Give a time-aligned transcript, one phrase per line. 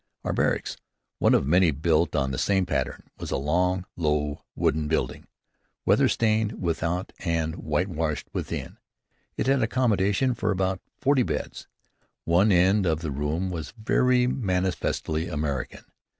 [0.23, 0.77] Our barracks,
[1.19, 5.27] one of many built on the same pattern, was a long, low wooden building,
[5.85, 8.79] weather stained without and whitewashed within.
[9.37, 11.67] It had accommodation for about forty beds.
[12.25, 15.85] One end of the room was very manifestly American.